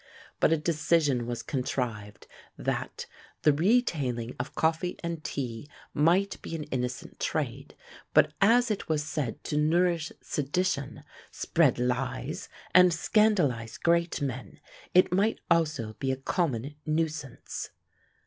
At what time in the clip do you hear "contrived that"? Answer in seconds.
1.43-3.05